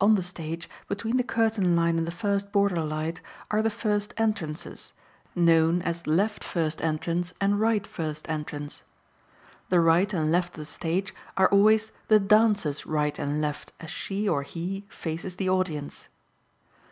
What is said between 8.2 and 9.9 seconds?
entrance. The